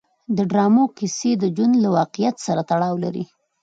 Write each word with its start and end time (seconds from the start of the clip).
د 0.37 0.37
ډرامو 0.49 0.83
کیسې 0.97 1.31
د 1.37 1.43
ژوند 1.55 1.73
له 1.83 1.89
واقعیت 1.97 2.35
سره 2.45 2.61
تړاو 2.69 2.95
لري. 3.03 3.25